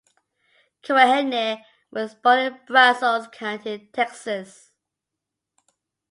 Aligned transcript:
Kuehne 0.83 1.63
was 1.91 2.15
born 2.15 2.39
in 2.39 2.59
Brazos 2.65 3.27
County, 3.31 3.91
Texas. 3.93 4.71